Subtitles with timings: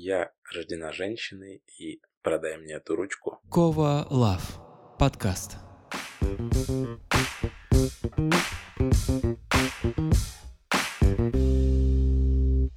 [0.00, 3.40] Я рождена женщиной и продай мне эту ручку.
[3.50, 4.60] Кова Лав.
[4.96, 5.56] Подкаст.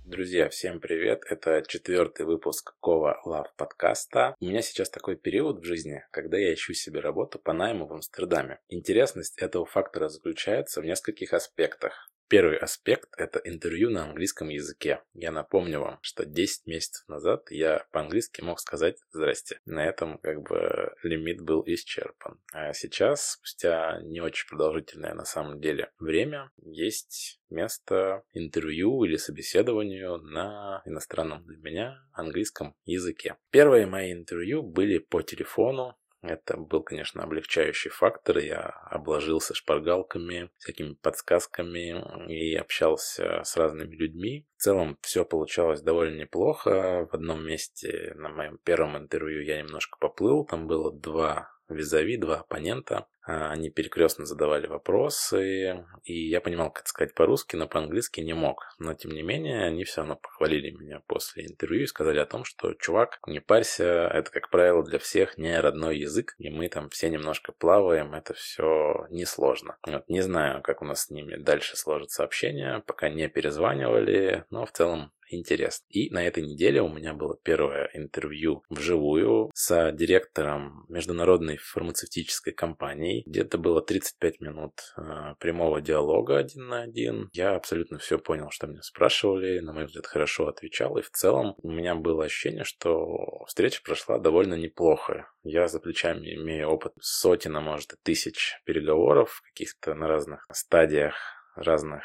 [0.04, 1.22] Друзья, всем привет!
[1.30, 4.36] Это четвертый выпуск Кова Лав подкаста.
[4.40, 7.94] У меня сейчас такой период в жизни, когда я ищу себе работу по найму в
[7.94, 8.62] Амстердаме.
[8.68, 12.10] Интересность этого фактора заключается в нескольких аспектах.
[12.32, 15.02] Первый аспект– это интервью на английском языке.
[15.14, 19.60] Я напомню вам, что 10 месяцев назад я по-английски мог сказать «здрасте».
[19.66, 22.40] На этом как бы лимит был исчерпан.
[22.54, 30.18] А сейчас, спустя не очень продолжительное на самом деле время, есть место интервью или собеседованию
[30.20, 33.36] на иностранном для меня английском языке.
[33.50, 38.38] Первые мои интервью были по телефону, это был, конечно, облегчающий фактор.
[38.38, 44.48] Я обложился шпаргалками, всякими подсказками и общался с разными людьми.
[44.58, 47.08] В целом все получалось довольно неплохо.
[47.12, 50.46] В одном месте на моем первом интервью я немножко поплыл.
[50.46, 53.08] Там было два визави, два оппонента.
[53.24, 58.66] А, они перекрестно задавали вопросы, и я понимал, как сказать по-русски, но по-английски не мог.
[58.80, 62.44] Но, тем не менее, они все равно похвалили меня после интервью и сказали о том,
[62.44, 66.90] что, чувак, не парься, это, как правило, для всех не родной язык, и мы там
[66.90, 69.78] все немножко плаваем, это все несложно.
[69.86, 74.66] Вот, не знаю, как у нас с ними дальше сложится общение, пока не перезванивали, но
[74.66, 75.86] в целом интересно.
[75.90, 83.24] И на этой неделе у меня было первое интервью вживую с директором международной фармацевтической компании.
[83.26, 87.30] Где-то было 35 минут э, прямого диалога один на один.
[87.34, 90.98] Я абсолютно все понял, что меня спрашивали, на мой взгляд, хорошо отвечал.
[90.98, 95.30] И в целом у меня было ощущение, что встреча прошла довольно неплохо.
[95.44, 101.16] Я за плечами имею опыт сотен, а может и тысяч переговоров каких-то на разных стадиях
[101.56, 102.04] разных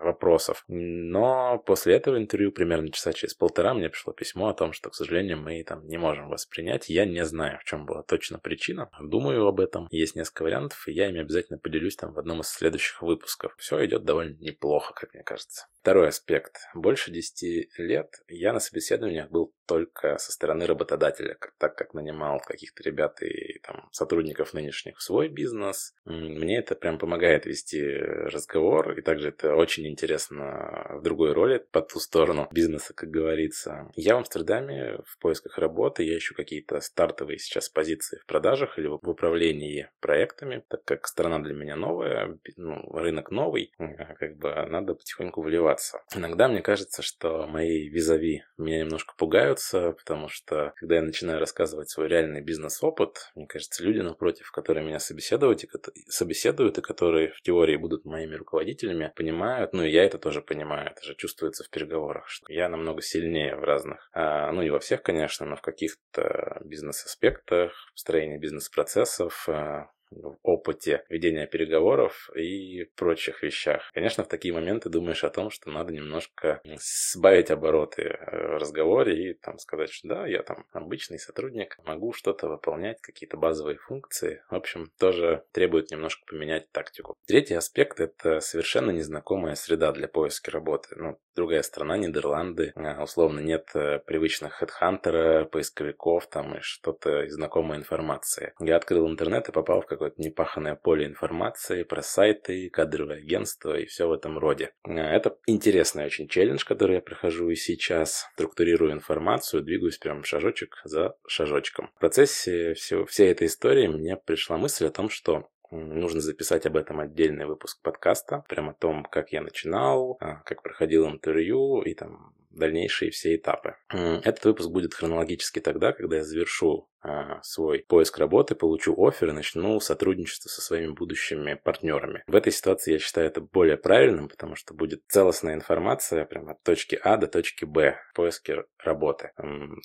[0.00, 0.64] вопросов.
[0.68, 4.94] Но после этого интервью, примерно часа через полтора, мне пришло письмо о том, что, к
[4.94, 6.88] сожалению, мы там не можем вас принять.
[6.88, 8.90] Я не знаю, в чем была точно причина.
[9.00, 9.88] Думаю об этом.
[9.90, 13.54] Есть несколько вариантов, и я ими обязательно поделюсь там в одном из следующих выпусков.
[13.58, 15.66] Все идет довольно неплохо, как мне кажется.
[15.88, 16.58] Второй аспект.
[16.74, 22.82] Больше 10 лет я на собеседованиях был только со стороны работодателя, так как нанимал каких-то
[22.82, 25.94] ребят и там, сотрудников нынешних в свой бизнес.
[26.04, 31.80] Мне это прям помогает вести разговор, и также это очень интересно в другой роли, по
[31.80, 33.90] ту сторону бизнеса, как говорится.
[33.94, 38.88] Я в Амстердаме в поисках работы, я ищу какие-то стартовые сейчас позиции в продажах или
[38.88, 43.72] в управлении проектами, так как страна для меня новая, ну, рынок новый,
[44.18, 45.77] как бы надо потихоньку вливаться.
[46.14, 51.90] Иногда мне кажется, что мои визави меня немножко пугаются, потому что когда я начинаю рассказывать
[51.90, 55.68] свой реальный бизнес-опыт, мне кажется, люди напротив, которые меня собеседуют и,
[56.08, 60.90] собеседуют, и которые в теории будут моими руководителями, понимают, ну и я это тоже понимаю,
[60.90, 64.80] это же чувствуется в переговорах, что я намного сильнее в разных, а, ну не во
[64.80, 73.42] всех, конечно, но в каких-то бизнес-аспектах, построении бизнес-процессов, а, в опыте ведения переговоров и прочих
[73.42, 73.90] вещах.
[73.92, 79.30] Конечно, в такие моменты думаешь о том, что надо немножко сбавить обороты э, в разговоре
[79.30, 84.42] и там сказать, что да, я там обычный сотрудник, могу что-то выполнять, какие-то базовые функции.
[84.50, 87.14] В общем, тоже требует немножко поменять тактику.
[87.26, 90.94] Третий аспект– это совершенно незнакомая среда для поиска работы.
[90.96, 97.78] Ну, другая страна, Нидерланды, а, условно нет э, привычных хедхантера, поисковиков там и что-то знакомой
[97.78, 98.54] информации.
[98.60, 103.86] Я открыл интернет и попал в какое-то непаханное поле информации про сайты, кадровые агентства и
[103.86, 104.72] все в этом роде.
[104.84, 108.26] А, это интересный очень челлендж, который я прохожу и сейчас.
[108.34, 111.90] Структурирую информацию, двигаюсь прям шажочек за шажочком.
[111.96, 116.76] В процессе всего, всей этой истории мне пришла мысль о том, что Нужно записать об
[116.76, 121.94] этом отдельный выпуск подкаста, прям о том, как я начинал, а, как проходил интервью и
[121.94, 123.76] там дальнейшие все этапы.
[123.88, 129.32] Этот выпуск будет хронологически тогда, когда я завершу а, свой поиск работы, получу офер и
[129.32, 132.24] начну сотрудничество со своими будущими партнерами.
[132.26, 136.62] В этой ситуации я считаю это более правильным, потому что будет целостная информация прямо от
[136.62, 139.30] точки А до точки Б в поиске работы.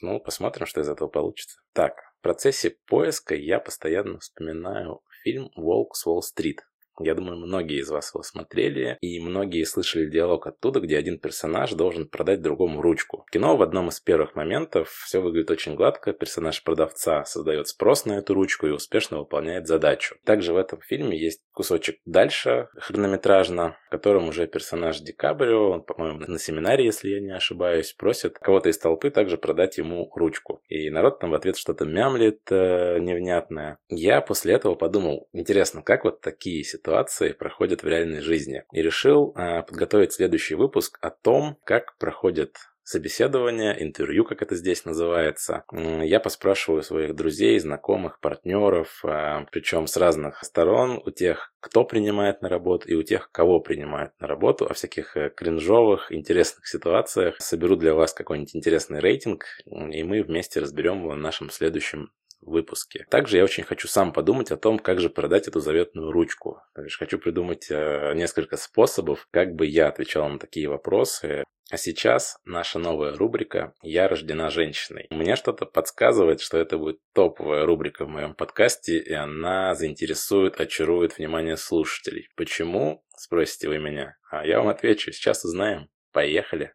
[0.01, 1.59] Ну, посмотрим, что из этого получится.
[1.73, 6.61] Так, в процессе поиска я постоянно вспоминаю фильм «Волк с Уолл-стрит».
[6.99, 11.71] Я думаю, многие из вас его смотрели, и многие слышали диалог оттуда, где один персонаж
[11.73, 13.25] должен продать другому ручку.
[13.27, 18.05] В кино в одном из первых моментов все выглядит очень гладко, персонаж продавца создает спрос
[18.05, 20.17] на эту ручку и успешно выполняет задачу.
[20.23, 25.83] Также в этом фильме есть кусочек дальше, хронометражно, в котором уже персонаж Ди Кабрио, он,
[25.83, 30.61] по-моему, на семинаре, если я не ошибаюсь, просит кого-то из толпы также продать ему ручку.
[30.67, 33.77] И народ там в ответ что-то мямлит э, невнятное.
[33.89, 38.63] Я после этого подумал, интересно, как вот такие ситуации проходят в реальной жизни.
[38.71, 44.85] И решил э, подготовить следующий выпуск о том, как проходят собеседование, интервью, как это здесь
[44.85, 45.63] называется.
[45.71, 52.41] Я поспрашиваю своих друзей, знакомых, партнеров, а, причем с разных сторон, у тех, кто принимает
[52.41, 57.35] на работу, и у тех, кого принимают на работу, о всяких э, кринжовых, интересных ситуациях.
[57.39, 62.11] Соберу для вас какой-нибудь интересный рейтинг, и мы вместе разберем его в нашем следующем
[62.45, 63.05] выпуске.
[63.09, 66.61] Также я очень хочу сам подумать о том, как же продать эту заветную ручку.
[66.75, 71.43] То есть хочу придумать э, несколько способов, как бы я отвечал на такие вопросы.
[71.71, 75.07] А сейчас наша новая рубрика «Я рождена женщиной».
[75.09, 81.17] Мне что-то подсказывает, что это будет топовая рубрика в моем подкасте, и она заинтересует, очарует
[81.17, 82.27] внимание слушателей.
[82.35, 83.03] Почему?
[83.15, 84.17] Спросите вы меня.
[84.29, 85.11] А я вам отвечу.
[85.11, 85.89] Сейчас узнаем.
[86.11, 86.73] Поехали.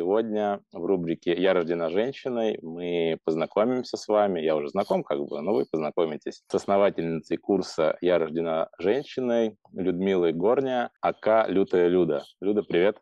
[0.00, 5.42] Сегодня в рубрике «Я рождена женщиной» мы познакомимся с вами, я уже знаком как бы,
[5.42, 12.24] но вы познакомитесь с основательницей курса «Я рождена женщиной» Людмилой Горня, АК «Лютая Люда».
[12.40, 12.96] Люда, привет!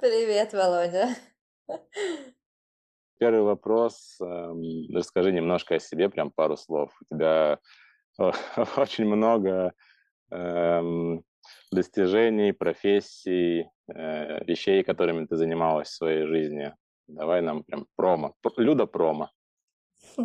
[0.00, 1.08] Привет, Володя!
[3.18, 4.18] Первый вопрос.
[4.20, 4.62] Эм,
[4.94, 6.92] расскажи немножко о себе, прям пару слов.
[7.00, 7.58] У тебя
[8.76, 9.72] очень много
[10.30, 11.24] эм,
[11.70, 16.74] достижений, профессий, э, вещей, которыми ты занималась в своей жизни.
[17.06, 18.34] Давай нам прям промо.
[18.56, 19.30] Люда промо.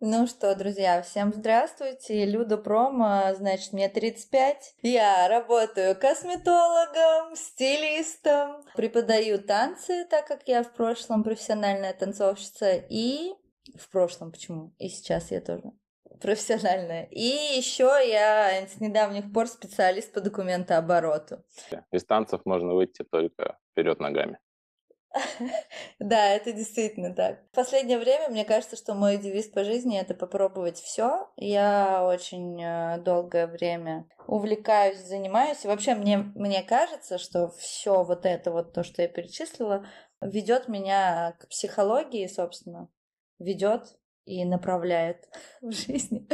[0.00, 2.24] Ну что, друзья, всем здравствуйте.
[2.24, 4.76] Люда Промо, значит, мне 35.
[4.82, 13.32] Я работаю косметологом, стилистом, преподаю танцы, так как я в прошлом профессиональная танцовщица, и
[13.76, 14.72] в прошлом почему?
[14.78, 15.72] И сейчас я тоже
[16.20, 17.04] профессиональная.
[17.10, 21.44] И еще я с недавних пор специалист по документообороту.
[21.92, 24.38] Из танцев можно выйти только вперед ногами.
[25.98, 27.42] Да, это действительно так.
[27.50, 31.28] В последнее время мне кажется, что мой девиз по жизни это попробовать все.
[31.36, 35.64] Я очень э, долгое время увлекаюсь, занимаюсь.
[35.64, 39.86] И вообще мне, мне кажется, что все вот это вот то, что я перечислила,
[40.20, 42.88] ведет меня к психологии, собственно,
[43.38, 43.98] ведет
[44.28, 45.28] и направляет
[45.62, 46.28] в жизни,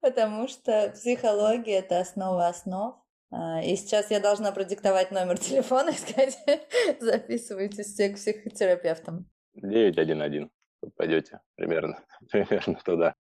[0.00, 2.96] потому что психология— это основа основ.
[3.32, 6.38] А, и сейчас я должна продиктовать номер телефона и сказать,
[7.00, 9.28] записывайтесь все к психотерапевтам.
[9.54, 10.48] 911.
[10.96, 13.14] Пойдете примерно, примерно туда.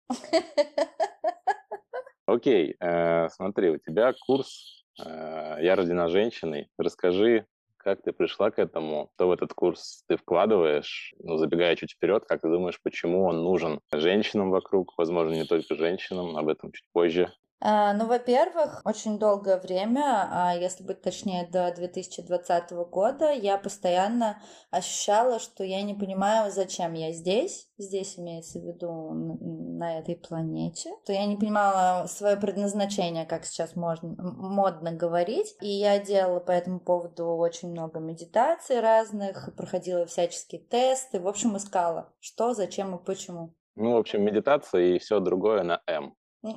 [2.25, 6.70] Окей, э, смотри, у тебя курс э, «Я рождена женщиной».
[6.78, 7.48] Расскажи,
[7.80, 9.10] как ты пришла к этому?
[9.16, 11.14] Что в этот курс ты вкладываешь?
[11.20, 14.94] Ну, забегая чуть вперед, как ты думаешь, почему он нужен женщинам вокруг?
[14.98, 17.34] Возможно, не только женщинам, об этом чуть позже.
[17.62, 24.42] А, ну, во-первых, очень долгое время, а если быть точнее, до 2020 года, я постоянно
[24.72, 27.70] ощущала, что я не понимаю, зачем я здесь.
[27.78, 30.92] Здесь имеется в виду на этой планете.
[31.06, 35.56] То я не понимала свое предназначение, как сейчас можно модно говорить.
[35.62, 41.20] И я делала по этому поводу очень много медитаций разных, проходила всяческие тесты.
[41.20, 43.54] В общем, искала, что, зачем и почему.
[43.76, 46.16] Ну, в общем, медитация и все другое на М.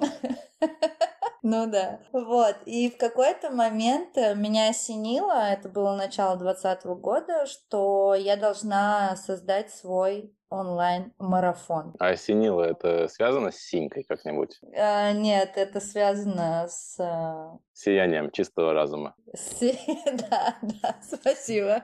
[1.44, 1.98] Ну да.
[2.12, 2.56] Вот.
[2.66, 9.16] И в какой-то момент э, меня осенило, это было начало 2020 года, что я должна
[9.16, 11.96] создать свой онлайн-марафон.
[11.98, 14.60] А осенило это связано с синькой как-нибудь?
[14.76, 17.00] А, нет, это связано с...
[17.00, 19.16] Э, Сиянием чистого разума.
[19.34, 19.60] С...
[20.30, 21.82] Да, да, спасибо.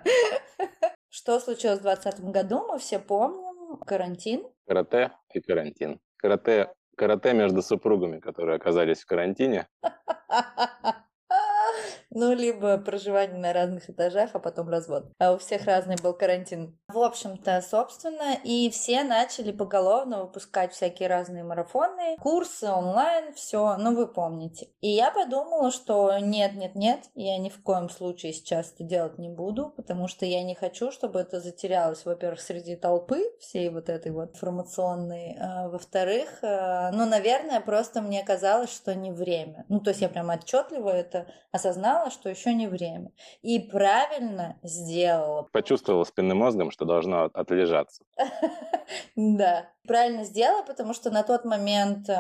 [1.09, 3.79] Что случилось в 2020 году, мы все помним.
[3.79, 4.47] Карантин.
[4.67, 6.01] Карате и карантин.
[6.17, 9.67] Карате карате между супругами, которые оказались в карантине.
[12.11, 15.13] Ну, либо проживание на разных этажах, а потом развод.
[15.19, 16.79] А у всех разный был карантин.
[16.89, 23.95] В общем-то, собственно, и все начали поголовно выпускать всякие разные марафоны, курсы онлайн, все, ну
[23.95, 24.69] вы помните.
[24.81, 29.19] И я подумала, что нет, нет, нет, я ни в коем случае сейчас это делать
[29.19, 33.89] не буду, потому что я не хочу, чтобы это затерялось, во-первых, среди толпы всей вот
[33.89, 39.67] этой вот информационной, а, во-вторых, а, ну, наверное, просто мне казалось, что не время.
[39.69, 43.13] Ну, то есть я прям отчетливо это осознала, что еще не время.
[43.43, 45.43] И правильно сделала.
[45.53, 48.05] Почувствовала спинным мозгом, что должна отлежаться.
[49.17, 52.15] Да, правильно сделала, потому что на тот момент э,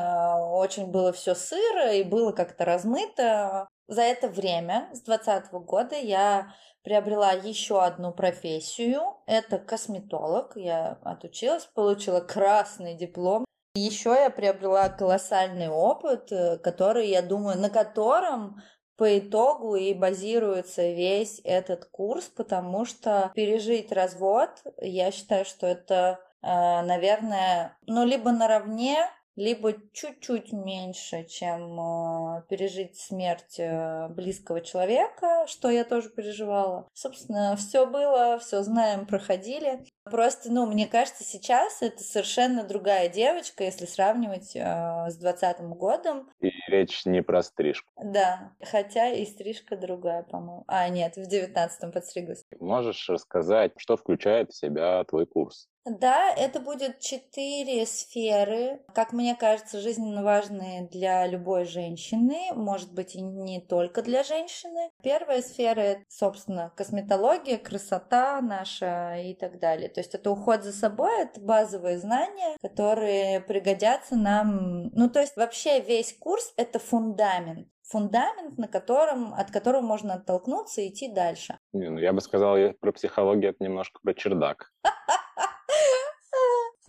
[0.51, 3.69] очень было все сыро и было как-то размыто.
[3.87, 9.01] За это время, с 2020 года, я приобрела еще одну профессию.
[9.27, 10.57] Это косметолог.
[10.57, 13.45] Я отучилась, получила красный диплом.
[13.75, 18.61] Еще я приобрела колоссальный опыт, э, который, я думаю, на котором
[18.99, 26.19] по итогу и базируется весь этот курс, потому что пережить развод, я считаю, что это,
[26.43, 26.47] э,
[26.83, 35.71] наверное, ну, либо наравне, либо чуть-чуть меньше, чем э, пережить смерть э, близкого человека, что
[35.71, 36.89] я тоже переживала.
[36.93, 39.85] Собственно, все было, все знаем, проходили.
[40.03, 46.29] Просто, ну, мне кажется, сейчас это совершенно другая девочка, если сравнивать э, с двадцатым годом.
[46.41, 47.93] И речь не про стрижку.
[48.03, 50.65] Да, хотя и стрижка другая, по-моему.
[50.67, 52.45] А, нет, в девятнадцатом подстриглась.
[52.59, 55.69] Можешь рассказать, что включает в себя твой курс?
[55.85, 63.15] Да, это будет четыре сферы, как мне кажется, жизненно важные для любой женщины, может быть
[63.15, 64.91] и не только для женщины.
[65.03, 69.89] Первая сфера это, собственно, косметология, красота наша и так далее.
[69.89, 74.89] То есть это уход за собой, это базовые знания, которые пригодятся нам.
[74.89, 80.83] Ну, то есть вообще весь курс это фундамент фундамент, на котором, от которого можно оттолкнуться
[80.83, 81.59] и идти дальше.
[81.73, 84.73] Не, ну я бы сказал, про психологию это немножко про чердак.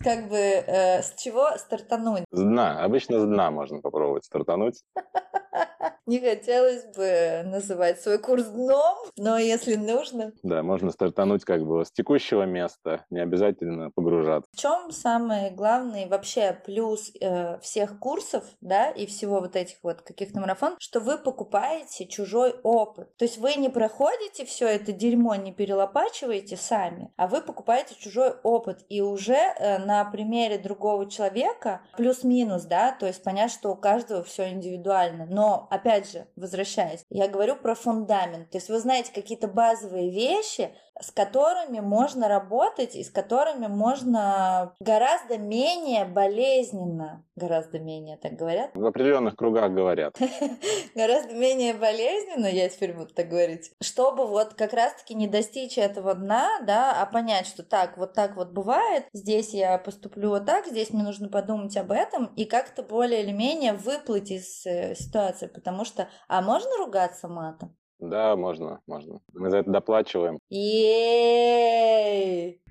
[0.02, 2.24] Как бы э, с чего стартануть?
[2.30, 2.82] С дна.
[2.82, 4.82] Обычно с дна можно попробовать стартануть.
[6.06, 10.32] Не хотелось бы называть свой курс дном, но если нужно.
[10.42, 14.48] Да, можно стартануть как бы с текущего места, не обязательно погружаться.
[14.52, 20.02] В чем самый главный вообще плюс э, всех курсов, да, и всего вот этих вот
[20.02, 23.16] каких-то марафон, что вы покупаете чужой опыт.
[23.16, 28.32] То есть вы не проходите все это дерьмо, не перелопачиваете сами, а вы покупаете чужой
[28.42, 28.84] опыт.
[28.88, 34.22] И уже э, на примере другого человека плюс-минус, да, то есть понять, что у каждого
[34.22, 35.26] все индивидуально.
[35.26, 38.50] Но опять же, возвращаясь, я говорю про фундамент.
[38.50, 40.70] То есть вы знаете какие-то базовые вещи,
[41.00, 48.70] с которыми можно работать и с которыми можно гораздо менее болезненно, гораздо менее, так говорят?
[48.74, 50.16] В определенных кругах говорят.
[50.94, 56.14] Гораздо менее болезненно, я теперь буду так говорить, чтобы вот как раз-таки не достичь этого
[56.14, 60.66] дна, да, а понять, что так, вот так вот бывает, здесь я поступлю вот так,
[60.66, 65.46] здесь мне нужно подумать об этом и как-то более или менее выплыть из э, ситуации,
[65.46, 67.76] потому что, а можно ругаться матом?
[68.00, 69.20] Да, можно, можно.
[69.34, 70.38] Мы за это доплачиваем.
[70.48, 71.80] Ей!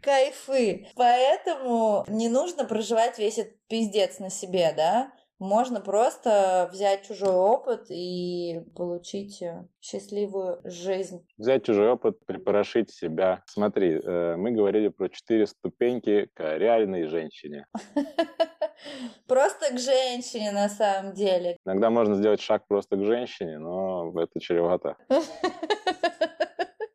[0.02, 0.88] Кайфы!
[0.96, 5.12] Поэтому не нужно проживать весь этот пиздец на себе, да?
[5.40, 11.26] Можно просто взять чужой опыт и получить э, счастливую жизнь.
[11.38, 13.42] Взять чужой опыт, припорошить себя.
[13.46, 17.66] Смотри, э, мы говорили про четыре ступеньки к реальной женщине.
[19.28, 21.58] Просто к женщине на самом деле.
[21.66, 24.98] Иногда можно сделать шаг просто к женщине, но это чревато.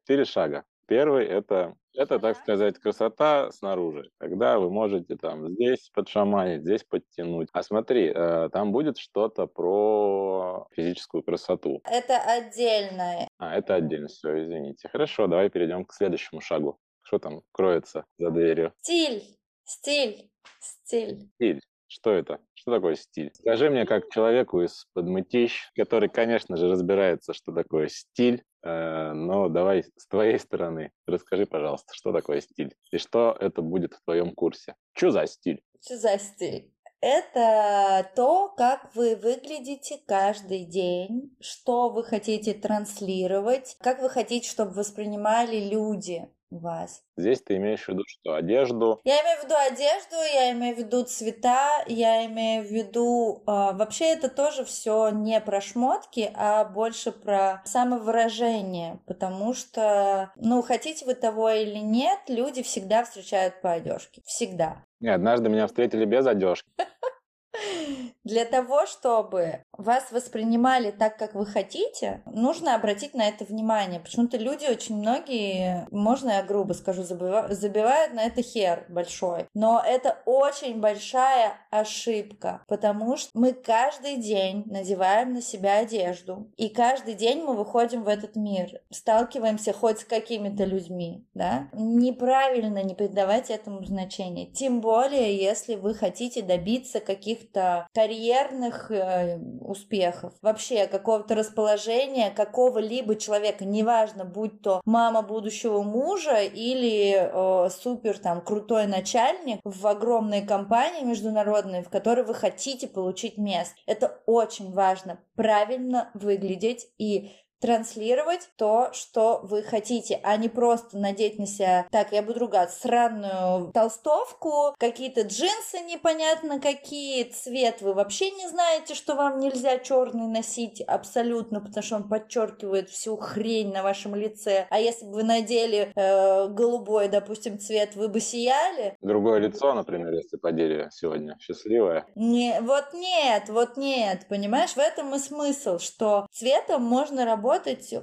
[0.02, 0.64] Четыре шага.
[0.86, 4.10] Первый это, это, так сказать, красота снаружи.
[4.18, 7.48] Когда вы можете там здесь подшаманить, здесь подтянуть.
[7.52, 11.80] А смотри, э, там будет что-то про физическую красоту.
[11.84, 13.28] Это отдельное.
[13.38, 14.88] А, это отдельно, все, извините.
[14.90, 16.78] Хорошо, давай перейдем к следующему шагу.
[17.02, 18.74] Что там кроется за дверью?
[18.82, 19.22] Стиль,
[19.64, 21.30] стиль, стиль.
[21.36, 21.60] Стиль.
[21.94, 22.40] Что это?
[22.54, 23.30] Что такое стиль?
[23.34, 29.48] Скажи мне, как человеку из подмытищ, который, конечно же, разбирается, что такое стиль, э, но
[29.48, 34.34] давай с твоей стороны расскажи, пожалуйста, что такое стиль и что это будет в твоем
[34.34, 34.74] курсе.
[34.92, 35.62] Что за стиль?
[35.80, 36.72] Что за стиль?
[37.00, 44.72] Это то, как вы выглядите каждый день, что вы хотите транслировать, как вы хотите, чтобы
[44.72, 47.02] воспринимали люди вас.
[47.16, 48.34] Здесь ты имеешь в виду что?
[48.34, 49.00] Одежду?
[49.04, 53.42] Я имею в виду одежду, я имею в виду цвета, я имею в виду...
[53.46, 60.62] Э, вообще это тоже все не про шмотки, а больше про самовыражение, потому что, ну,
[60.62, 64.22] хотите вы того или нет, люди всегда встречают по одежке.
[64.24, 64.84] Всегда.
[65.00, 66.68] Не, однажды меня встретили без одежки.
[68.24, 74.00] Для того, чтобы вас воспринимали так, как вы хотите, нужно обратить на это внимание.
[74.00, 79.46] Почему-то люди очень многие, можно я грубо скажу, забивают на это хер большой.
[79.54, 86.68] Но это очень большая ошибка, потому что мы каждый день надеваем на себя одежду, и
[86.68, 91.68] каждый день мы выходим в этот мир, сталкиваемся хоть с какими-то людьми, да?
[91.72, 94.46] Неправильно не придавать этому значения.
[94.46, 103.64] Тем более, если вы хотите добиться каких-то карьерных э, успехов, вообще какого-то расположения какого-либо человека,
[103.64, 111.04] неважно, будь то мама будущего мужа или э, супер там крутой начальник в огромной компании
[111.04, 113.74] международной, в которой вы хотите получить место.
[113.86, 117.32] Это очень важно, правильно выглядеть и
[117.64, 122.78] транслировать то, что вы хотите, а не просто надеть на себя, так, я буду ругаться,
[122.78, 130.26] сраную толстовку, какие-то джинсы непонятно какие, цвет вы вообще не знаете, что вам нельзя черный
[130.26, 134.66] носить абсолютно, потому что он подчеркивает всю хрень на вашем лице.
[134.68, 138.98] А если бы вы надели э, голубой, допустим, цвет, вы бы сияли?
[139.00, 142.04] Другое лицо, например, если подели сегодня счастливое.
[142.14, 147.53] Не, вот нет, вот нет, понимаешь, в этом и смысл, что цветом можно работать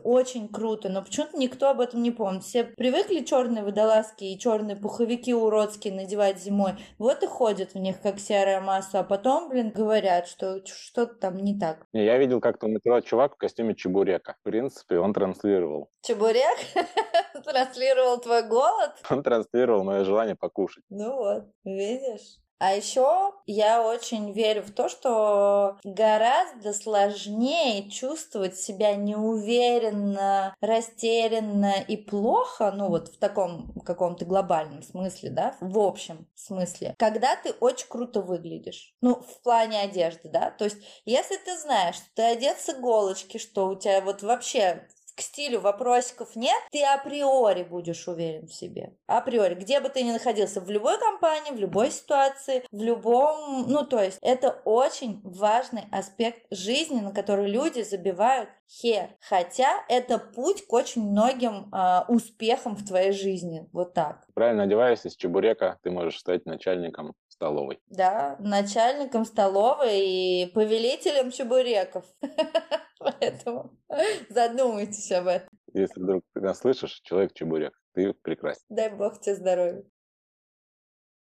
[0.03, 2.43] очень круто, но почему-то никто об этом не помнит.
[2.43, 8.01] Все привыкли черные водолазки и черные пуховики уродские надевать зимой, вот и ходят в них
[8.01, 11.86] как серая масса, а потом, блин, говорят, что что-то там не так.
[11.93, 14.36] Я видел как-то метро чувак в костюме чебурека.
[14.41, 15.89] В принципе, он транслировал.
[16.01, 16.58] Чебурек?
[17.46, 18.91] Транслировал твой голод?
[19.10, 20.84] Он транслировал мое желание покушать.
[20.89, 22.39] Ну вот, видишь?
[22.61, 31.97] А еще я очень верю в то, что гораздо сложнее чувствовать себя неуверенно, растерянно и
[31.97, 37.87] плохо, ну вот в таком каком-то глобальном смысле, да, в общем смысле, когда ты очень
[37.87, 38.93] круто выглядишь.
[39.01, 40.51] Ну, в плане одежды, да.
[40.51, 44.87] То есть, если ты знаешь, что ты одет с иголочки, что у тебя вот вообще
[45.21, 48.95] к стилю вопросиков нет, ты априори будешь уверен в себе.
[49.05, 49.53] Априори.
[49.53, 53.67] Где бы ты ни находился, в любой компании, в любой ситуации, в любом...
[53.67, 59.09] Ну, то есть, это очень важный аспект жизни, на который люди забивают хер.
[59.19, 63.69] Хотя это путь к очень многим э, успехам в твоей жизни.
[63.73, 64.25] Вот так.
[64.33, 67.79] Правильно одеваясь из чебурека, ты можешь стать начальником столовой.
[67.88, 72.05] Да, начальником столовой и повелителем чебуреков.
[73.00, 73.75] Поэтому
[74.29, 75.50] задумайтесь об этом.
[75.74, 78.62] Если вдруг ты нас слышишь, человек чебурек, ты прекрасен.
[78.69, 79.83] Дай бог тебе здоровья.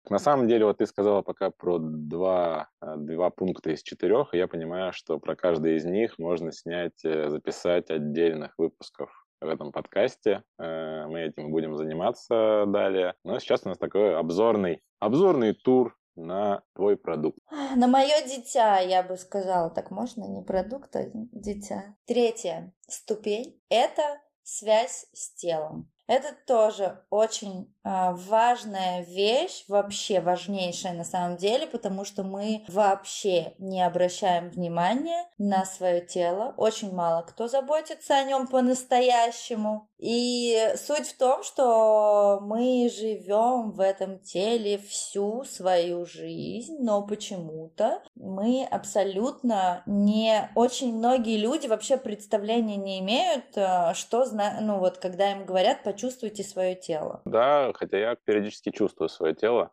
[0.09, 4.37] На самом деле, вот ты сказала пока про два, а, два пункта из четырех, и
[4.37, 9.71] я понимаю, что про каждый из них можно снять, э, записать отдельных выпусков в этом
[9.71, 10.43] подкасте.
[10.59, 13.15] Э, мы этим будем заниматься далее.
[13.23, 17.39] Но сейчас у нас такой обзорный, обзорный тур на твой продукт?
[17.75, 19.69] На мое дитя, я бы сказала.
[19.69, 20.25] Так можно?
[20.25, 21.95] Не продукт, а дитя.
[22.05, 25.89] Третья ступень– это связь с телом.
[26.13, 33.55] Это тоже очень э, важная вещь, вообще важнейшая на самом деле, потому что мы вообще
[33.57, 36.53] не обращаем внимания на свое тело.
[36.57, 39.89] Очень мало кто заботится о нем по-настоящему.
[39.97, 48.03] И суть в том, что мы живем в этом теле всю свою жизнь, но почему-то
[48.15, 50.51] мы абсолютно не...
[50.55, 54.25] Очень многие люди вообще представления не имеют, а, что,
[54.59, 57.21] ну вот, когда им говорят, почувствуйте свое тело.
[57.25, 59.71] Да, хотя я периодически чувствую свое тело.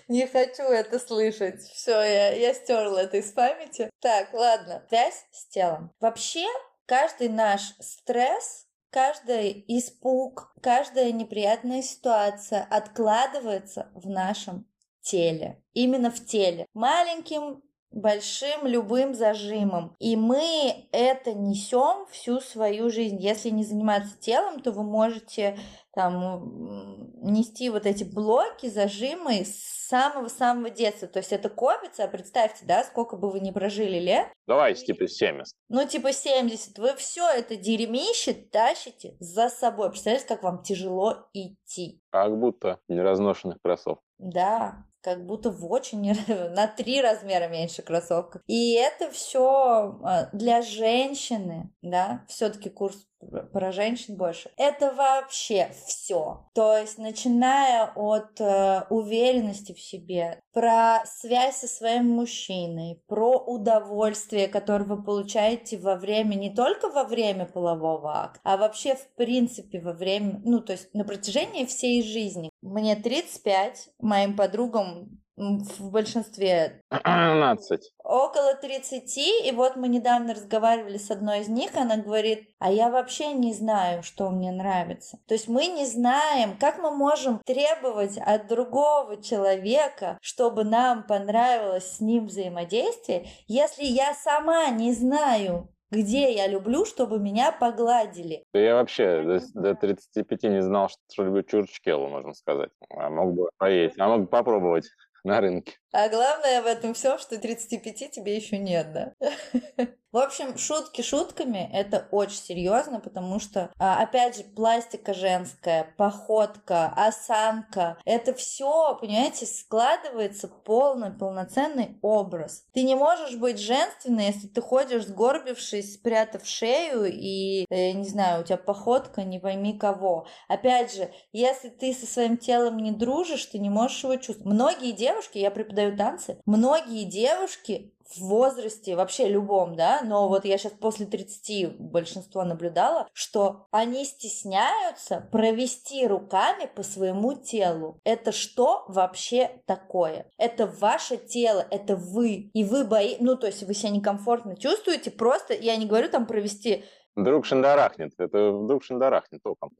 [0.07, 1.61] Не хочу это слышать.
[1.61, 3.89] Все, я, я стерла это из памяти.
[3.99, 4.85] Так, ладно.
[4.87, 5.91] Связь с телом.
[5.99, 6.45] Вообще,
[6.85, 14.65] каждый наш стресс, каждый испуг, каждая неприятная ситуация откладывается в нашем
[15.01, 15.61] теле.
[15.73, 16.67] Именно в теле.
[16.73, 17.63] Маленьким
[17.95, 19.95] большим любым зажимом.
[19.99, 23.17] И мы это несем всю свою жизнь.
[23.19, 25.57] Если не заниматься телом, то вы можете
[25.93, 31.07] там нести вот эти блоки, зажимы с самого-самого детства.
[31.07, 34.27] То есть это копится, а представьте, да, сколько бы вы ни прожили лет.
[34.45, 35.53] Давайте, типа 70.
[35.69, 36.77] Ну, типа 70.
[36.77, 39.89] Вы все это дерьмище тащите за собой.
[39.89, 42.01] Представляете, как вам тяжело идти.
[42.11, 44.01] Как будто неразношенных кроссовок.
[44.17, 48.41] Да, как будто в очень на три размера меньше кроссовках.
[48.47, 53.07] И это все а, для женщины, да, все-таки курс
[53.51, 54.51] про женщин больше.
[54.57, 56.45] Это вообще все.
[56.53, 64.47] То есть, начиная от э, уверенности в себе, про связь со своим мужчиной, про удовольствие,
[64.47, 69.79] которое вы получаете во время, не только во время полового акта, а вообще в принципе
[69.79, 72.49] во время, ну, то есть на протяжении всей жизни.
[72.61, 77.93] Мне 35, моим подругам в большинстве 15.
[78.03, 82.89] Около 30, и вот мы недавно разговаривали с одной из них, она говорит, а я
[82.89, 85.19] вообще не знаю, что мне нравится.
[85.27, 91.97] То есть мы не знаем, как мы можем требовать от другого человека, чтобы нам понравилось
[91.97, 98.43] с ним взаимодействие, если я сама не знаю, где я люблю, чтобы меня погладили.
[98.53, 102.71] Я вообще до, до 35 не знал, что люблю чурчкелу, можно сказать.
[102.89, 104.89] А мог бы поесть, а мог бы попробовать
[105.25, 105.73] на рынке.
[105.91, 109.13] А главное в этом всем, что 35 тебе еще нет, да?
[110.15, 116.93] В общем, шутки шутками, это очень серьезно, потому что, а, опять же, пластика женская, походка,
[116.95, 122.63] осанка, это все, понимаете, складывается полный, полноценный образ.
[122.71, 128.43] Ты не можешь быть женственной, если ты ходишь сгорбившись, спрятав шею и, э, не знаю,
[128.43, 130.27] у тебя походка не пойми кого.
[130.47, 134.45] Опять же, если ты со своим телом не дружишь, ты не можешь его чувствовать.
[134.45, 140.57] Многие девушки, я преподаю танцы, многие девушки в возрасте, вообще любом, да, но вот я
[140.57, 147.99] сейчас после 30 большинство наблюдала, что они стесняются провести руками по своему телу.
[148.03, 150.29] Это что вообще такое?
[150.37, 155.11] Это ваше тело, это вы, и вы бои, ну, то есть вы себя некомфортно чувствуете,
[155.11, 156.85] просто, я не говорю там провести
[157.15, 159.71] Вдруг шандарахнет, это вдруг шандарахнет током.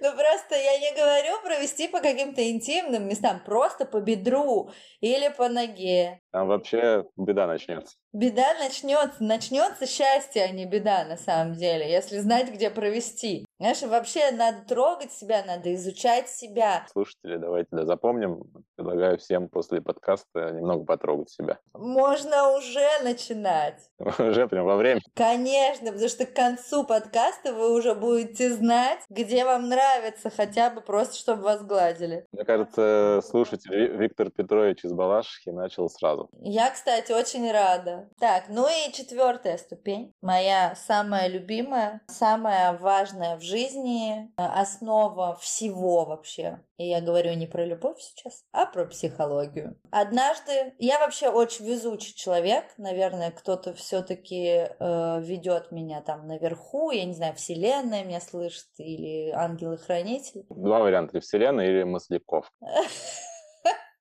[0.00, 4.70] Ну просто я не говорю провести по каким-то интимным местам, просто по бедру
[5.00, 6.20] или по ноге.
[6.32, 7.96] Там вообще беда начнется.
[8.16, 13.44] Беда начнется, начнется счастье, а не беда на самом деле, если знать, где провести.
[13.58, 16.86] Знаешь, вообще надо трогать себя, надо изучать себя.
[16.90, 18.44] Слушатели, давайте да, запомним.
[18.76, 21.58] Предлагаю всем после подкаста немного потрогать себя.
[21.74, 23.82] Можно уже начинать.
[24.18, 25.00] Уже прям во время?
[25.14, 30.80] Конечно, потому что к концу подкаста вы уже будете знать, где вам нравится, хотя бы
[30.80, 32.26] просто, чтобы вас гладили.
[32.32, 36.30] Мне кажется, слушатель Виктор Петрович из Балашихи начал сразу.
[36.40, 38.05] Я, кстати, очень рада.
[38.18, 46.04] Так, ну и четвертая ступень, моя самая любимая, самая важная в жизни, э, основа всего
[46.04, 46.60] вообще.
[46.78, 49.78] И я говорю не про любовь сейчас, а про психологию.
[49.90, 57.04] Однажды я вообще очень везучий человек, наверное, кто-то все-таки э, ведет меня там наверху, я
[57.04, 60.44] не знаю, вселенная меня слышит или ангелы-хранители.
[60.50, 62.50] Два варианта: вселенная или Масляков.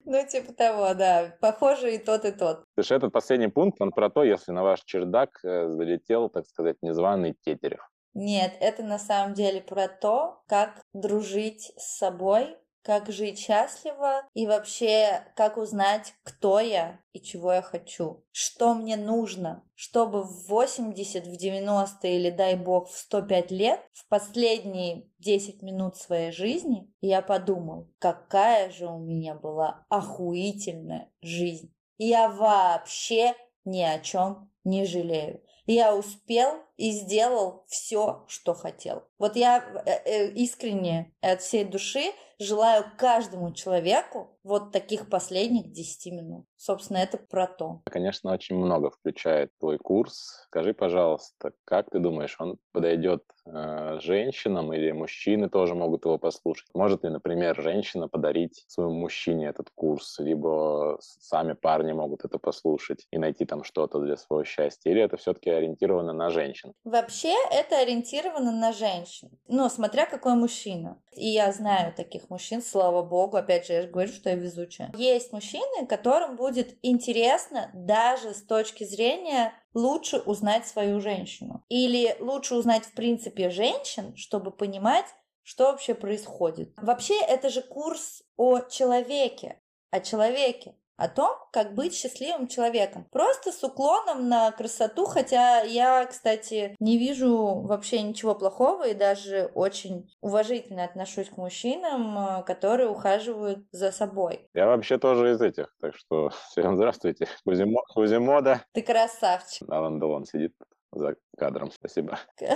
[0.06, 1.36] Ну, типа того, да.
[1.42, 2.64] Похоже и тот, и тот.
[2.76, 6.78] Слушай, этот последний пункт, он про то, если на ваш чердак э, залетел, так сказать,
[6.82, 7.90] незваный тетерев.
[8.14, 12.56] Нет, это на самом деле про то, как дружить с собой,
[12.86, 18.96] как жить счастливо и вообще как узнать, кто я и чего я хочу, что мне
[18.96, 25.64] нужно, чтобы в 80, в 90 или, дай бог, в 105 лет, в последние 10
[25.64, 31.74] минут своей жизни, я подумал, какая же у меня была охуительная жизнь.
[31.98, 35.42] Я вообще ни о чем не жалею.
[35.66, 39.04] Я успел и сделал все, что хотел.
[39.18, 46.12] Вот я э, э, искренне от всей души желаю каждому человеку вот таких последних 10
[46.14, 46.46] минут.
[46.58, 47.82] Собственно, это про то.
[47.86, 50.46] Конечно, очень много включает твой курс.
[50.48, 56.68] Скажи, пожалуйста, как ты думаешь, он подойдет э, женщинам или мужчины тоже могут его послушать?
[56.74, 63.08] Может ли, например, женщина подарить своему мужчине этот курс, либо сами парни могут это послушать
[63.12, 64.92] и найти там что-то для своего счастья?
[64.92, 66.65] Или это все-таки ориентировано на женщин?
[66.84, 69.30] Вообще это ориентировано на женщин.
[69.48, 71.02] Ну, смотря какой мужчина.
[71.14, 73.38] И я знаю таких мужчин, слава богу.
[73.38, 74.92] Опять же, я же говорю, что я везучая.
[74.96, 81.64] Есть мужчины, которым будет интересно даже с точки зрения лучше узнать свою женщину.
[81.70, 85.06] Или лучше узнать в принципе женщин, чтобы понимать,
[85.44, 86.74] что вообще происходит.
[86.78, 93.08] Вообще это же курс о человеке, о человеке о том, как быть счастливым человеком.
[93.12, 99.52] Просто с уклоном на красоту, хотя я, кстати, не вижу вообще ничего плохого и даже
[99.56, 104.48] очень уважительно отношусь к мужчинам, которые ухаживают за собой.
[104.54, 107.28] Я вообще тоже из этих, так что всем здравствуйте.
[107.46, 108.62] Кузимо, Кузимода.
[108.74, 109.70] Ты красавчик.
[109.70, 110.54] Алан Делон сидит
[110.92, 111.72] за кадром.
[111.72, 112.20] Спасибо.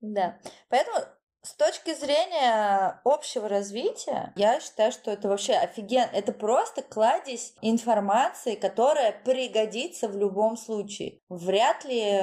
[0.00, 0.38] Да.
[0.68, 0.98] Поэтому
[1.46, 6.10] с точки зрения общего развития, я считаю, что это вообще офигенно.
[6.12, 11.20] Это просто кладезь информации, которая пригодится в любом случае.
[11.28, 12.20] Вряд ли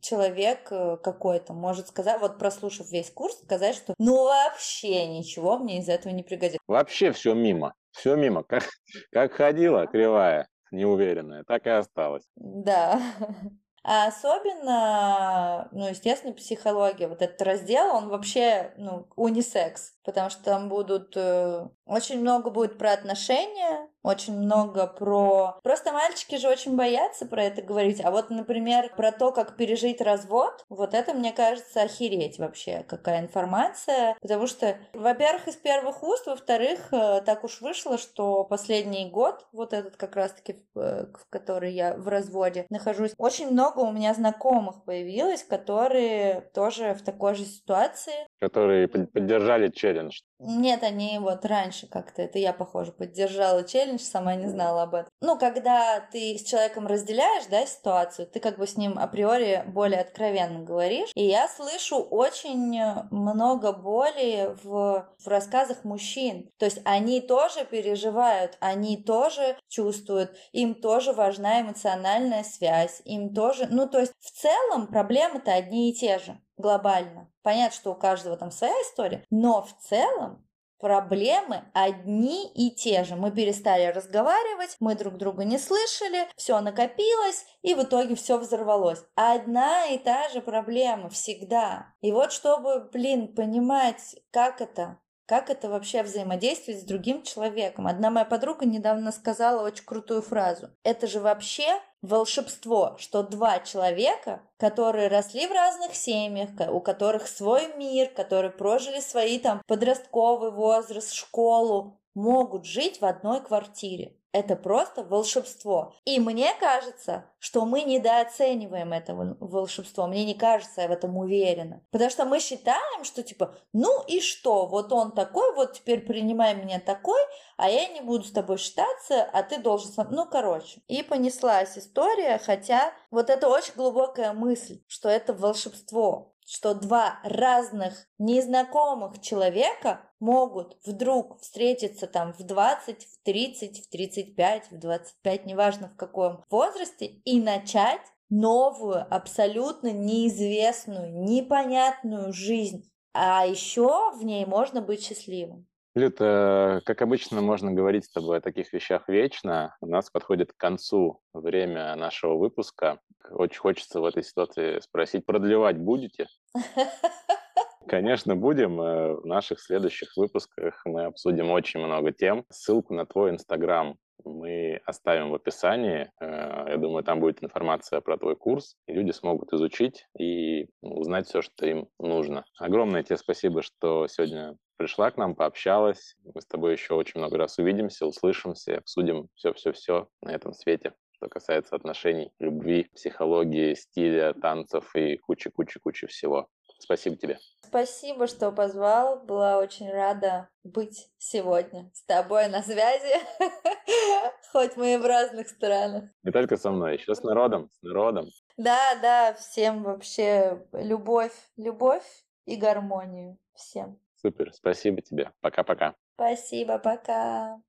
[0.00, 5.78] человек э, какой-то может сказать, вот прослушав весь курс, сказать, что ну вообще ничего мне
[5.78, 6.58] из этого не пригодится.
[6.66, 7.72] Вообще все мимо.
[7.92, 8.42] Все мимо.
[8.42, 8.64] Как,
[9.12, 12.24] как ходила кривая, неуверенная, так и осталось.
[12.34, 13.00] Да.
[13.84, 17.08] А особенно, ну, естественно, психология.
[17.08, 21.16] Вот этот раздел, он вообще, ну, унисекс, потому что там будут...
[21.16, 25.58] Э, очень много будет про отношения, очень много про...
[25.62, 28.00] Просто мальчики же очень боятся про это говорить.
[28.04, 33.20] А вот, например, про то, как пережить развод, вот это, мне кажется, охереть вообще, какая
[33.20, 34.16] информация.
[34.20, 39.72] Потому что, во-первых, из первых уст, во-вторых, э, так уж вышло, что последний год, вот
[39.72, 44.84] этот как раз-таки, э, в который я в разводе нахожусь, очень много у меня знакомых
[44.84, 48.26] появилось, которые тоже в такой же ситуации.
[48.42, 50.18] Которые поддержали челлендж.
[50.40, 55.08] Нет, они вот раньше как-то, это я, похоже, поддержала челлендж, сама не знала об этом.
[55.20, 60.00] Ну, когда ты с человеком разделяешь, да, ситуацию, ты как бы с ним априори более
[60.00, 61.10] откровенно говоришь.
[61.14, 66.50] И я слышу очень много боли в, в рассказах мужчин.
[66.58, 73.68] То есть они тоже переживают, они тоже чувствуют, им тоже важна эмоциональная связь, им тоже...
[73.70, 77.30] Ну, то есть в целом проблемы-то одни и те же глобально.
[77.42, 80.46] Понятно, что у каждого там своя история, но в целом
[80.82, 83.14] проблемы одни и те же.
[83.14, 89.04] Мы перестали разговаривать, мы друг друга не слышали, все накопилось, и в итоге все взорвалось.
[89.14, 91.94] Одна и та же проблема всегда.
[92.00, 97.86] И вот чтобы, блин, понимать, как это, как это вообще взаимодействовать с другим человеком.
[97.86, 100.70] Одна моя подруга недавно сказала очень крутую фразу.
[100.82, 107.74] Это же вообще волшебство, что два человека, которые росли в разных семьях, у которых свой
[107.76, 114.16] мир, которые прожили свои там подростковый возраст, школу, могут жить в одной квартире.
[114.32, 115.94] Это просто волшебство.
[116.06, 120.06] И мне кажется, что мы недооцениваем это волшебство.
[120.06, 121.82] Мне не кажется, я в этом уверена.
[121.90, 126.54] Потому что мы считаем, что типа, ну и что, вот он такой, вот теперь принимай
[126.54, 127.20] меня такой,
[127.58, 130.08] а я не буду с тобой считаться, а ты должен сам...
[130.10, 130.80] Ну, короче.
[130.88, 138.06] И понеслась история, хотя вот это очень глубокая мысль, что это волшебство что два разных
[138.18, 145.88] незнакомых человека могут вдруг встретиться там в 20, в 30, в 35, в 25, неважно
[145.88, 152.84] в каком возрасте, и начать новую, абсолютно неизвестную, непонятную жизнь.
[153.14, 155.66] А еще в ней можно быть счастливым.
[155.94, 159.76] Люд, как обычно, можно говорить с тобой о таких вещах вечно.
[159.82, 162.98] У нас подходит к концу время нашего выпуска.
[163.30, 166.28] Очень хочется в этой ситуации спросить, продлевать будете?
[167.86, 168.80] Конечно, будем.
[168.80, 172.44] Э, в наших следующих выпусках мы обсудим очень много тем.
[172.50, 176.10] Ссылку на твой Инстаграм мы оставим в описании.
[176.20, 181.26] Э, я думаю, там будет информация про твой курс, и люди смогут изучить и узнать
[181.26, 182.44] все, что им нужно.
[182.58, 186.16] Огромное тебе спасибо, что сегодня пришла к нам, пообщалась.
[186.24, 191.28] Мы с тобой еще очень много раз увидимся, услышимся, обсудим все-все-все на этом свете что
[191.28, 196.48] касается отношений, любви, психологии, стиля, танцев и кучи-кучи-кучи всего.
[196.80, 197.38] Спасибо тебе.
[197.60, 199.20] Спасибо, что позвал.
[199.20, 203.20] Была очень рада быть сегодня с тобой на связи,
[204.52, 206.10] хоть мы и в разных странах.
[206.24, 208.26] Не только со мной, еще с народом, с народом.
[208.56, 214.01] Да, да, всем вообще любовь, любовь и гармонию всем.
[214.24, 215.32] Супер, спасибо тебе.
[215.40, 215.96] Пока-пока.
[216.14, 217.60] Спасибо, пока.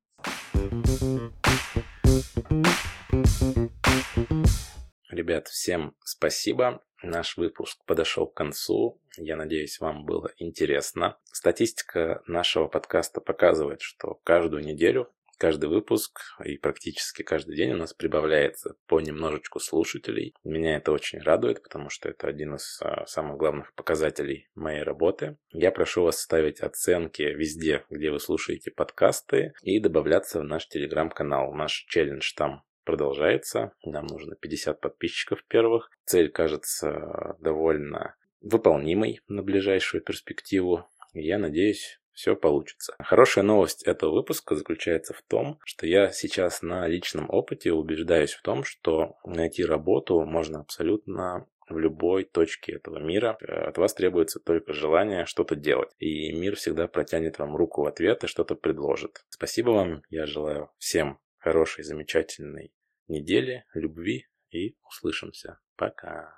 [5.10, 6.84] Ребят, всем спасибо.
[7.02, 9.02] Наш выпуск подошел к концу.
[9.18, 11.18] Я надеюсь, вам было интересно.
[11.26, 15.12] Статистика нашего подкаста показывает, что каждую неделю,
[15.44, 20.34] каждый выпуск и практически каждый день у нас прибавляется по немножечку слушателей.
[20.46, 25.38] Меня это очень радует, потому что это один из а, самых главных показателей моей работы.
[25.52, 31.52] Я прошу вас ставить оценки везде, где вы слушаете подкасты и добавляться в наш телеграм-канал.
[31.52, 33.74] Наш челлендж там продолжается.
[33.84, 35.92] Нам нужно 50 подписчиков первых.
[36.06, 40.88] Цель кажется довольно выполнимой на ближайшую перспективу.
[41.14, 42.96] я надеюсь, все получится.
[43.00, 48.42] Хорошая новость этого выпуска заключается в том, что я сейчас на личном опыте убеждаюсь в
[48.42, 53.38] том, что найти работу можно абсолютно в любой точке этого мира.
[53.42, 55.90] От вас требуется только желание что-то делать.
[56.00, 59.26] И мир всегда протянет вам руку в ответ и что-то предложит.
[59.30, 60.04] Спасибо вам.
[60.10, 62.74] Я желаю всем хорошей, замечательной
[63.08, 65.60] недели, любви и услышимся.
[65.76, 66.38] Пока.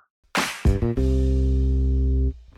[0.78, 1.15] thank you